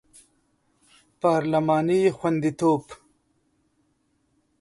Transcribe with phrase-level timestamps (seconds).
[1.21, 2.83] پارلماني خوندیتوب